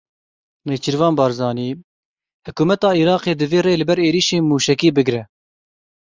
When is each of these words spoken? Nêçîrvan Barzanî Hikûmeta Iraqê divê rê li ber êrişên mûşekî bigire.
Nêçîrvan 0.67 1.13
Barzanî 1.19 1.69
Hikûmeta 2.47 2.91
Iraqê 3.01 3.33
divê 3.41 3.59
rê 3.65 3.73
li 3.79 3.85
ber 3.89 3.99
êrişên 4.07 4.43
mûşekî 4.49 4.89
bigire. 4.95 5.23